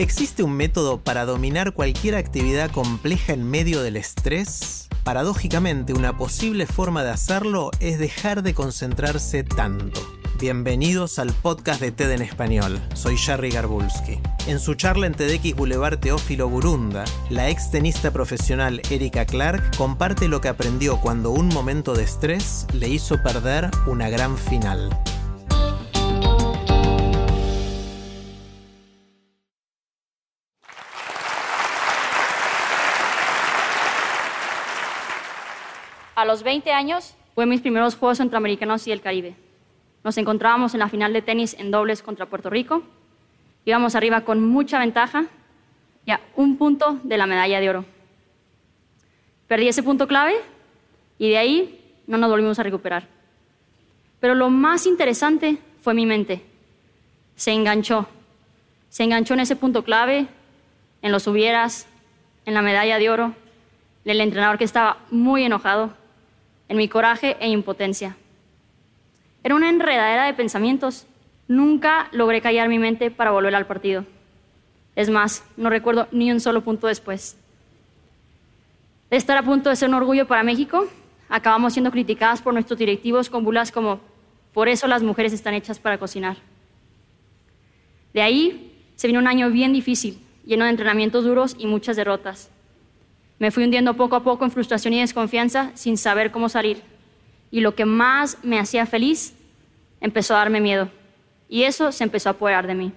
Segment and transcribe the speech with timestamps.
[0.00, 4.88] ¿Existe un método para dominar cualquier actividad compleja en medio del estrés?
[5.04, 10.00] Paradójicamente, una posible forma de hacerlo es dejar de concentrarse tanto.
[10.38, 12.80] Bienvenidos al podcast de TED en español.
[12.94, 14.18] Soy Jerry Garbulski.
[14.46, 20.28] En su charla en TEDx Boulevard Teófilo Burunda, la ex tenista profesional Erika Clark comparte
[20.28, 24.88] lo que aprendió cuando un momento de estrés le hizo perder una gran final.
[36.20, 39.36] A los 20 años fue mis primeros Juegos Centroamericanos y del Caribe.
[40.04, 42.82] Nos encontrábamos en la final de tenis en dobles contra Puerto Rico.
[43.64, 45.24] Íbamos arriba con mucha ventaja
[46.04, 47.84] y a un punto de la medalla de oro.
[49.48, 50.34] Perdí ese punto clave
[51.18, 53.08] y de ahí no nos volvimos a recuperar.
[54.20, 56.44] Pero lo más interesante fue mi mente.
[57.34, 58.06] Se enganchó.
[58.90, 60.26] Se enganchó en ese punto clave,
[61.00, 61.86] en los hubieras,
[62.44, 63.34] en la medalla de oro,
[64.04, 65.98] en el entrenador que estaba muy enojado,
[66.70, 68.16] en mi coraje e impotencia.
[69.42, 71.04] Era una enredadera de pensamientos.
[71.48, 74.04] Nunca logré callar mi mente para volver al partido.
[74.94, 77.36] Es más, no recuerdo ni un solo punto después.
[79.10, 80.86] De estar a punto de ser un orgullo para México,
[81.28, 83.98] acabamos siendo criticadas por nuestros directivos con bulas como,
[84.54, 86.36] por eso las mujeres están hechas para cocinar.
[88.14, 92.48] De ahí se vino un año bien difícil, lleno de entrenamientos duros y muchas derrotas.
[93.40, 96.82] Me fui hundiendo poco a poco en frustración y desconfianza sin saber cómo salir
[97.50, 99.34] y lo que más me hacía feliz
[100.00, 100.88] empezó a darme miedo.
[101.48, 102.92] Y eso se empezó a apoderar de mí.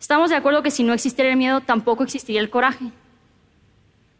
[0.00, 2.86] Estamos de acuerdo que si no existiera el miedo, tampoco existiría el coraje.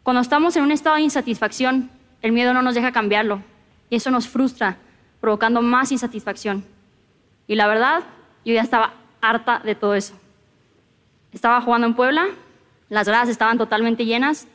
[0.01, 1.89] Cuando estamos en un estado de insatisfacción,
[2.21, 3.41] el miedo no nos deja cambiarlo.
[3.89, 4.77] Y eso nos frustra,
[5.21, 6.65] provocando más insatisfacción.
[7.47, 8.03] Y la verdad,
[8.43, 10.15] yo ya estaba harta de todo eso.
[11.31, 12.27] Estaba jugando en Puebla,
[12.89, 14.47] las gradas estaban totalmente llenas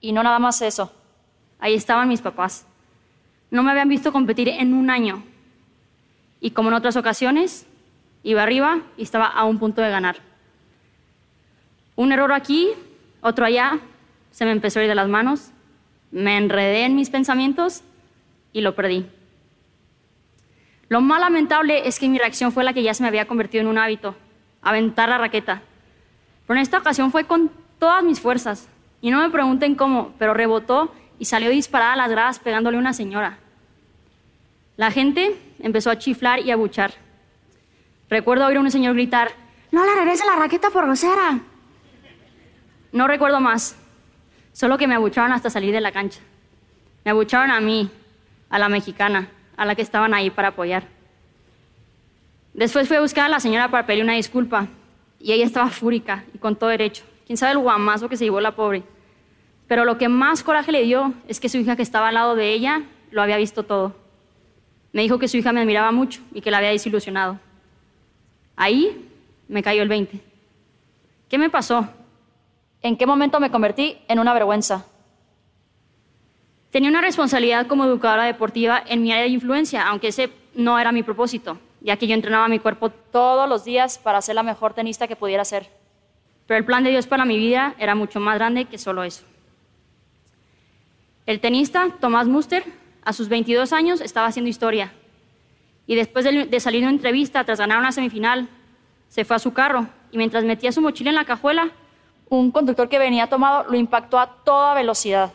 [0.00, 0.92] y no nada más eso.
[1.58, 2.66] Ahí estaban mis papás.
[3.50, 5.22] No me habían visto competir en un año.
[6.40, 7.66] Y como en otras ocasiones,
[8.22, 10.16] iba arriba y estaba a un punto de ganar.
[11.96, 12.70] Un error aquí,
[13.20, 13.78] otro allá,
[14.30, 15.52] se me empezó a ir de las manos,
[16.10, 17.82] me enredé en mis pensamientos
[18.52, 19.06] y lo perdí.
[20.88, 23.62] Lo más lamentable es que mi reacción fue la que ya se me había convertido
[23.62, 24.14] en un hábito,
[24.60, 25.62] aventar la raqueta.
[26.46, 27.50] Pero en esta ocasión fue con
[27.84, 28.66] todas mis fuerzas.
[29.02, 32.80] Y no me pregunten cómo, pero rebotó y salió disparada a las gradas pegándole a
[32.80, 33.36] una señora.
[34.78, 36.94] La gente empezó a chiflar y a buchar.
[38.08, 39.32] Recuerdo oír a un señor gritar,
[39.70, 41.40] no le regrese la raqueta por grosera.
[42.90, 43.76] No recuerdo más,
[44.54, 46.20] solo que me abucharon hasta salir de la cancha.
[47.04, 47.90] Me abucharon a mí,
[48.48, 49.28] a la mexicana,
[49.58, 50.84] a la que estaban ahí para apoyar.
[52.54, 54.68] Después fui a buscar a la señora para pedir una disculpa
[55.20, 57.04] y ella estaba fúrica y con todo derecho.
[57.26, 58.82] Quién sabe el guamazo que se llevó la pobre.
[59.66, 62.34] Pero lo que más coraje le dio es que su hija que estaba al lado
[62.34, 63.96] de ella lo había visto todo.
[64.92, 67.40] Me dijo que su hija me admiraba mucho y que la había desilusionado.
[68.56, 69.08] Ahí
[69.48, 70.20] me cayó el 20.
[71.28, 71.88] ¿Qué me pasó?
[72.82, 74.86] ¿En qué momento me convertí en una vergüenza?
[76.70, 80.92] Tenía una responsabilidad como educadora deportiva en mi área de influencia, aunque ese no era
[80.92, 84.74] mi propósito, ya que yo entrenaba mi cuerpo todos los días para ser la mejor
[84.74, 85.70] tenista que pudiera ser.
[86.46, 89.24] Pero el plan de Dios para mi vida era mucho más grande que solo eso.
[91.26, 92.64] El tenista Tomás Muster
[93.02, 94.92] a sus 22 años estaba haciendo historia.
[95.86, 98.48] Y después de, salir de una entrevista tras ganar una semifinal,
[99.08, 101.70] se fue a su carro y mientras metía su mochila en la cajuela,
[102.28, 105.32] un conductor que venía tomado lo impactó a toda velocidad.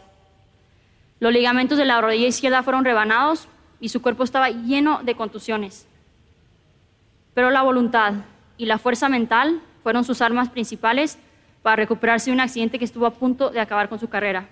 [1.19, 3.47] Los ligamentos de la rodilla izquierda fueron rebanados
[3.79, 5.87] y su cuerpo estaba lleno de contusiones.
[7.33, 8.13] Pero la voluntad
[8.57, 11.17] y la fuerza mental fueron sus armas principales
[11.63, 14.47] para recuperarse de un accidente que estuvo a punto de acabar con su carrera.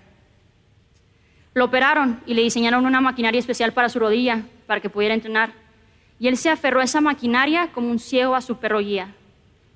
[1.54, 5.52] Lo operaron y le diseñaron una maquinaria especial para su rodilla, para que pudiera entrenar.
[6.18, 9.14] Y él se aferró a esa maquinaria como un ciego a su perro guía,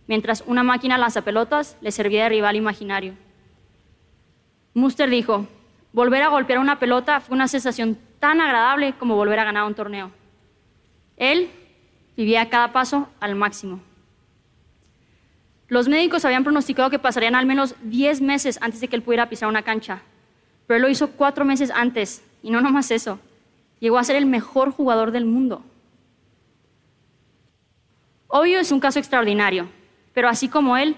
[0.09, 3.15] mientras una máquina lanzapelotas le servía de rival imaginario.
[4.75, 5.47] Muster dijo,
[5.93, 9.77] volver a golpear una pelota fue una sensación tan agradable como volver a ganar un
[9.77, 10.11] torneo.
[11.17, 11.53] Él
[12.17, 13.92] vivía cada paso al máximo.
[15.73, 19.31] Los médicos habían pronosticado que pasarían al menos 10 meses antes de que él pudiera
[19.31, 20.03] pisar una cancha,
[20.67, 23.19] pero él lo hizo cuatro meses antes, y no nomás eso,
[23.81, 25.65] llegó a ser el mejor jugador del mundo.
[28.29, 29.67] Obvio es un caso extraordinario,
[30.13, 30.95] pero así como él,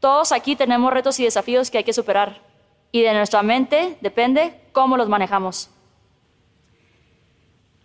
[0.00, 2.42] todos aquí tenemos retos y desafíos que hay que superar,
[2.92, 5.70] y de nuestra mente depende cómo los manejamos.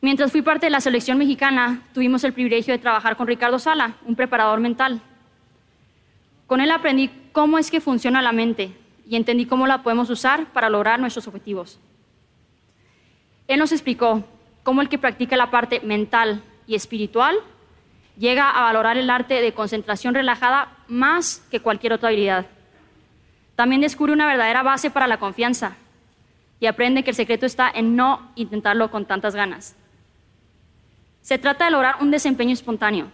[0.01, 3.95] Mientras fui parte de la selección mexicana, tuvimos el privilegio de trabajar con Ricardo Sala,
[4.05, 5.01] un preparador mental.
[6.47, 8.71] Con él aprendí cómo es que funciona la mente
[9.07, 11.79] y entendí cómo la podemos usar para lograr nuestros objetivos.
[13.47, 14.23] Él nos explicó
[14.63, 17.35] cómo el que practica la parte mental y espiritual
[18.17, 22.45] llega a valorar el arte de concentración relajada más que cualquier otra habilidad.
[23.55, 25.75] También descubre una verdadera base para la confianza
[26.59, 29.75] y aprende que el secreto está en no intentarlo con tantas ganas.
[31.21, 33.11] Se trata de lograr un desempeño espontáneo,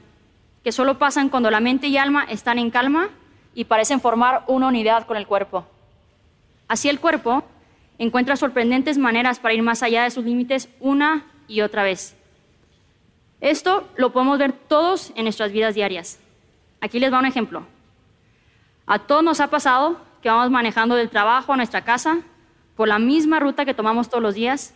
[0.63, 3.09] que solo pasan cuando la mente y alma están en calma
[3.53, 5.65] y parecen formar una unidad con el cuerpo.
[6.67, 7.43] Así el cuerpo
[7.97, 12.15] encuentra sorprendentes maneras para ir más allá de sus límites una y otra vez.
[13.41, 16.19] Esto lo podemos ver todos en nuestras vidas diarias.
[16.79, 17.63] Aquí les va un ejemplo.
[18.85, 22.19] A todos nos ha pasado que vamos manejando del trabajo a nuestra casa
[22.75, 24.73] por la misma ruta que tomamos todos los días,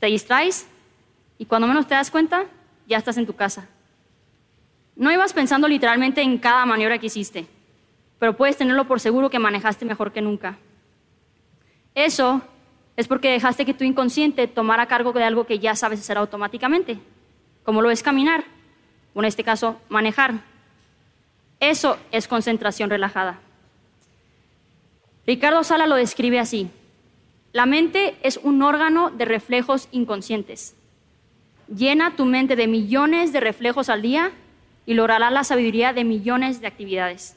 [0.00, 0.68] te distraes
[1.38, 2.44] y cuando menos te das cuenta,
[2.86, 3.66] ya estás en tu casa.
[4.94, 7.46] No ibas pensando literalmente en cada maniobra que hiciste,
[8.22, 10.56] pero puedes tenerlo por seguro que manejaste mejor que nunca.
[11.92, 12.40] Eso
[12.96, 17.00] es porque dejaste que tu inconsciente tomara cargo de algo que ya sabes hacer automáticamente,
[17.64, 18.44] como lo es caminar,
[19.12, 20.34] o en este caso, manejar.
[21.58, 23.40] Eso es concentración relajada.
[25.26, 26.70] Ricardo Sala lo describe así.
[27.52, 30.76] La mente es un órgano de reflejos inconscientes.
[31.66, 34.30] Llena tu mente de millones de reflejos al día
[34.86, 37.36] y logrará la sabiduría de millones de actividades.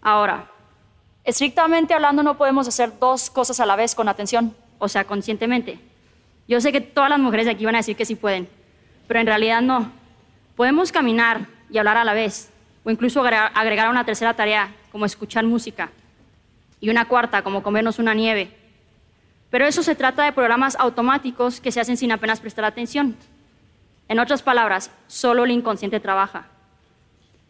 [0.00, 0.50] Ahora,
[1.24, 4.54] estrictamente hablando no podemos hacer dos cosas a la vez con atención.
[4.78, 5.80] O sea, conscientemente.
[6.46, 8.48] Yo sé que todas las mujeres de aquí van a decir que sí pueden,
[9.06, 9.90] pero en realidad no.
[10.56, 12.50] Podemos caminar y hablar a la vez,
[12.84, 15.90] o incluso agregar una tercera tarea, como escuchar música,
[16.80, 18.56] y una cuarta, como comernos una nieve.
[19.50, 23.16] Pero eso se trata de programas automáticos que se hacen sin apenas prestar atención.
[24.08, 26.46] En otras palabras, solo el inconsciente trabaja.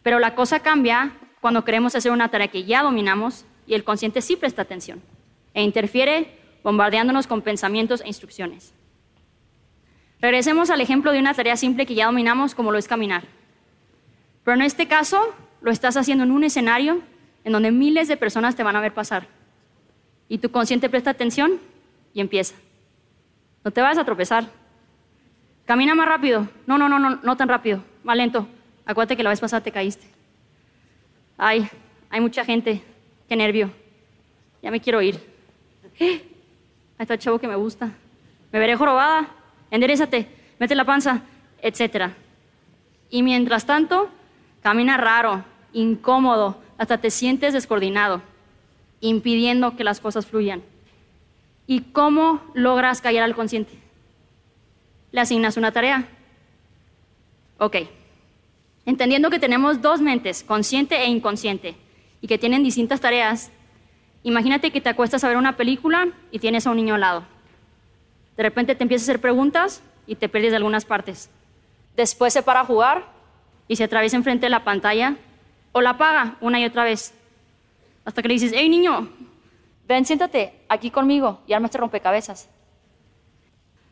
[0.03, 4.21] Pero la cosa cambia cuando queremos hacer una tarea que ya dominamos y el consciente
[4.21, 5.01] sí presta atención
[5.53, 8.73] e interfiere bombardeándonos con pensamientos e instrucciones.
[10.21, 13.23] Regresemos al ejemplo de una tarea simple que ya dominamos como lo es caminar.
[14.43, 17.01] Pero en este caso lo estás haciendo en un escenario
[17.45, 19.27] en donde miles de personas te van a ver pasar.
[20.27, 21.59] Y tu consciente presta atención
[22.13, 22.55] y empieza.
[23.63, 24.49] No te vas a tropezar.
[25.65, 26.49] Camina más rápido.
[26.67, 27.83] No, no, no, no, no tan rápido.
[28.03, 28.47] Más lento.
[28.85, 30.08] Acuérdate que la vez pasada te caíste.
[31.41, 31.69] Ay,
[32.09, 32.83] hay mucha gente.
[33.29, 33.71] Qué nervio.
[34.61, 35.17] Ya me quiero ir.
[35.97, 36.21] Ahí
[36.99, 37.91] está el chavo que me gusta.
[38.51, 39.29] Me veré jorobada.
[39.71, 40.27] Enderezate.
[40.59, 41.21] Mete la panza.
[41.61, 42.13] Etcétera.
[43.09, 44.09] Y mientras tanto,
[44.61, 48.21] camina raro, incómodo, hasta te sientes descoordinado,
[48.99, 50.61] impidiendo que las cosas fluyan.
[51.67, 53.73] ¿Y cómo logras callar al consciente?
[55.11, 56.05] Le asignas una tarea.
[57.57, 57.77] Ok.
[58.85, 61.75] Entendiendo que tenemos dos mentes, consciente e inconsciente,
[62.21, 63.51] y que tienen distintas tareas,
[64.23, 67.23] imagínate que te acuestas a ver una película y tienes a un niño al lado.
[68.35, 71.29] De repente te empiezas a hacer preguntas y te pierdes de algunas partes.
[71.95, 73.05] Después se para a jugar
[73.67, 75.15] y se atraviesa enfrente de la pantalla
[75.71, 77.13] o la apaga una y otra vez.
[78.05, 79.09] Hasta que le dices, hey niño,
[79.87, 82.49] ven, siéntate aquí conmigo y arma este rompecabezas.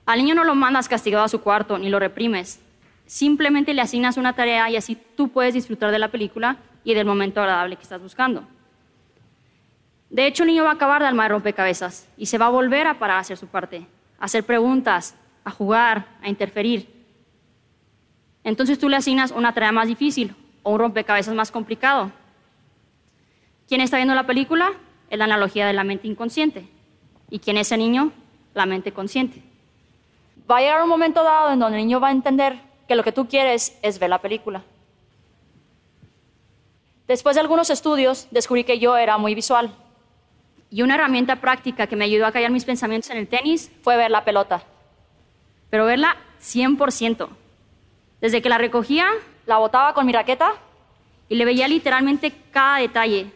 [0.06, 2.62] Al niño no lo mandas castigado a su cuarto ni lo reprimes.
[3.07, 7.07] Simplemente le asignas una tarea y así tú puedes disfrutar de la película y del
[7.07, 8.43] momento agradable que estás buscando.
[10.11, 12.85] De hecho, el niño va a acabar de armar rompecabezas y se va a volver
[12.85, 13.87] a parar a hacer su parte,
[14.19, 16.87] a hacer preguntas, a jugar, a interferir.
[18.43, 22.11] Entonces tú le asignas una tarea más difícil o un rompecabezas más complicado.
[23.67, 24.71] ¿Quién está viendo la película?
[25.09, 26.67] es la analogía de la mente inconsciente.
[27.29, 28.11] ¿Y quién es ese niño?
[28.53, 29.41] La mente consciente.
[30.49, 33.03] Va a llegar un momento dado en donde el niño va a entender que lo
[33.03, 34.63] que tú quieres es ver la película.
[37.08, 39.74] Después de algunos estudios, descubrí que yo era muy visual.
[40.70, 43.96] Y una herramienta práctica que me ayudó a callar mis pensamientos en el tenis fue
[43.96, 44.63] ver la pelota.
[45.70, 47.29] Pero verla 100%.
[48.20, 49.08] Desde que la recogía,
[49.46, 50.53] la botaba con mi raqueta
[51.29, 53.32] y le veía literalmente cada detalle,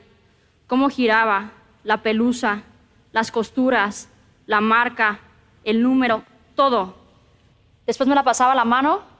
[0.67, 1.51] cómo giraba,
[1.83, 2.63] la pelusa,
[3.11, 4.09] las costuras,
[4.45, 5.19] la marca,
[5.63, 6.23] el número,
[6.55, 6.95] todo.
[7.85, 9.10] Después me la pasaba la mano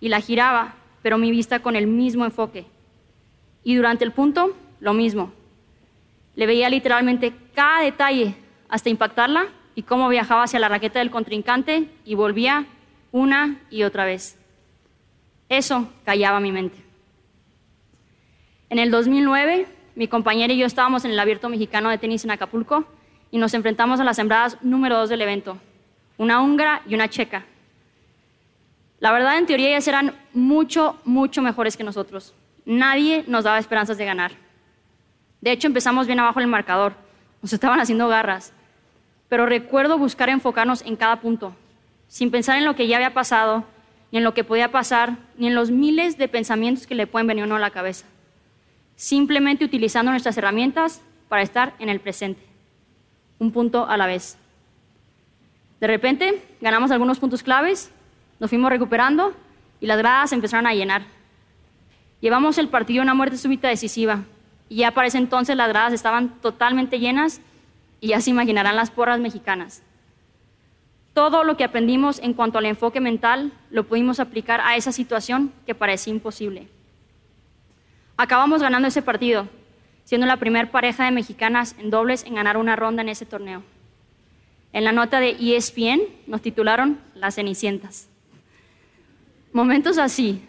[0.00, 2.66] y la giraba, pero mi vista con el mismo enfoque.
[3.64, 5.32] Y durante el punto, lo mismo.
[6.34, 8.34] Le veía literalmente cada detalle
[8.68, 12.66] hasta impactarla y cómo viajaba hacia la raqueta del contrincante y volvía
[13.12, 14.38] una y otra vez.
[15.48, 16.76] Eso callaba mi mente.
[18.68, 22.32] En el 2009, mi compañera y yo estábamos en el Abierto Mexicano de Tenis en
[22.32, 22.84] Acapulco
[23.30, 25.58] y nos enfrentamos a las sembradas número dos del evento,
[26.18, 27.46] una húngara y una checa.
[29.00, 32.34] La verdad, en teoría, ellas eran mucho, mucho mejores que nosotros.
[32.64, 34.32] Nadie nos daba esperanzas de ganar.
[35.40, 36.94] De hecho, empezamos bien abajo en el marcador.
[37.42, 38.52] Nos estaban haciendo garras.
[39.28, 41.54] Pero recuerdo buscar enfocarnos en cada punto,
[42.08, 43.64] sin pensar en lo que ya había pasado,
[44.12, 47.26] ni en lo que podía pasar, ni en los miles de pensamientos que le pueden
[47.26, 48.06] venir uno a la cabeza.
[48.94, 52.42] Simplemente utilizando nuestras herramientas para estar en el presente,
[53.38, 54.38] un punto a la vez.
[55.80, 57.92] De repente, ganamos algunos puntos claves,
[58.38, 59.34] nos fuimos recuperando
[59.80, 61.02] y las gradas empezaron a llenar.
[62.20, 64.24] Llevamos el partido a una muerte súbita decisiva
[64.68, 67.40] y ya para ese entonces las gradas estaban totalmente llenas
[68.00, 69.82] y ya se imaginarán las porras mexicanas.
[71.14, 75.52] Todo lo que aprendimos en cuanto al enfoque mental lo pudimos aplicar a esa situación
[75.64, 76.68] que parecía imposible.
[78.18, 79.48] Acabamos ganando ese partido,
[80.04, 83.62] siendo la primera pareja de mexicanas en dobles en ganar una ronda en ese torneo.
[84.72, 88.08] En la nota de ESPN nos titularon Las Cenicientas.
[89.56, 90.46] Momentos así,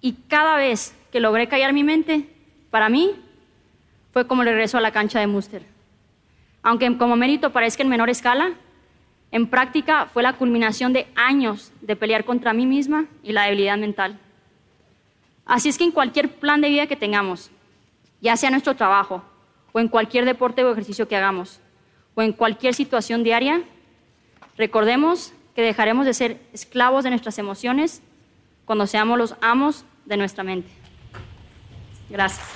[0.00, 2.30] y cada vez que logré callar mi mente,
[2.70, 3.10] para mí
[4.10, 5.66] fue como el regreso a la cancha de Muster.
[6.62, 8.54] Aunque como mérito parezca en menor escala,
[9.32, 13.76] en práctica fue la culminación de años de pelear contra mí misma y la debilidad
[13.76, 14.18] mental.
[15.44, 17.50] Así es que en cualquier plan de vida que tengamos,
[18.22, 19.22] ya sea nuestro trabajo
[19.72, 21.60] o en cualquier deporte o ejercicio que hagamos,
[22.14, 23.62] o en cualquier situación diaria,
[24.56, 28.02] recordemos que dejaremos de ser esclavos de nuestras emociones
[28.64, 30.70] cuando seamos los amos de nuestra mente.
[32.08, 32.46] Gracias.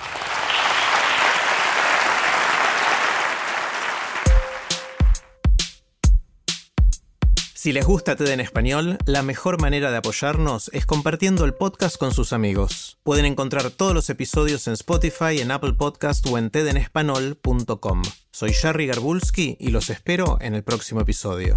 [7.66, 11.96] Si les gusta TED en español, la mejor manera de apoyarnos es compartiendo el podcast
[11.96, 12.96] con sus amigos.
[13.02, 18.02] Pueden encontrar todos los episodios en Spotify, en Apple Podcast o en tedenespanol.com.
[18.30, 21.56] Soy Jerry Garbulski y los espero en el próximo episodio.